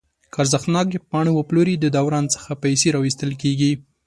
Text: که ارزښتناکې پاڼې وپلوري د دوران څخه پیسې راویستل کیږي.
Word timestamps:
که 0.33 0.37
ارزښتناکې 0.43 0.97
پاڼې 1.09 1.31
وپلوري 1.33 1.75
د 1.79 1.85
دوران 1.97 2.25
څخه 2.35 2.59
پیسې 2.63 2.87
راویستل 2.95 3.31
کیږي. 3.41 3.71